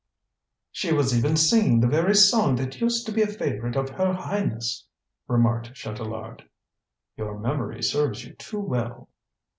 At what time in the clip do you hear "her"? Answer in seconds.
3.91-4.13